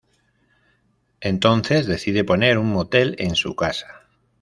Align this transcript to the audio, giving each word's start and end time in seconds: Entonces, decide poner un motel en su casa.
Entonces, 1.19 1.85
decide 1.85 2.23
poner 2.23 2.57
un 2.57 2.71
motel 2.71 3.15
en 3.19 3.35
su 3.35 3.55
casa. 3.55 4.07